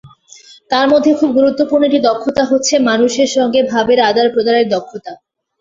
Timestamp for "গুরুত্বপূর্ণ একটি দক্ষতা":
1.37-2.43